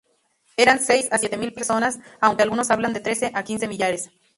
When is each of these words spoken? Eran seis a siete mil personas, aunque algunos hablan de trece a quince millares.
Eran 0.57 0.79
seis 0.79 1.07
a 1.11 1.19
siete 1.19 1.37
mil 1.37 1.53
personas, 1.53 1.99
aunque 2.21 2.41
algunos 2.41 2.71
hablan 2.71 2.91
de 2.91 3.01
trece 3.01 3.29
a 3.35 3.43
quince 3.43 3.67
millares. 3.67 4.09